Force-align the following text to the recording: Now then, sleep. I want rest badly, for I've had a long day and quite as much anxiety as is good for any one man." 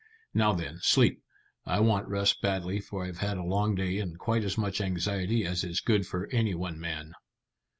Now 0.33 0.53
then, 0.53 0.79
sleep. 0.81 1.21
I 1.63 1.79
want 1.79 2.07
rest 2.07 2.41
badly, 2.41 2.79
for 2.79 3.05
I've 3.05 3.19
had 3.19 3.37
a 3.37 3.43
long 3.43 3.75
day 3.75 3.99
and 3.99 4.17
quite 4.17 4.43
as 4.43 4.57
much 4.57 4.81
anxiety 4.81 5.45
as 5.45 5.63
is 5.63 5.79
good 5.79 6.07
for 6.07 6.25
any 6.31 6.55
one 6.55 6.79
man." 6.79 7.13